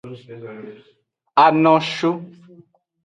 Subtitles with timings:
[1.43, 2.09] Anoshu.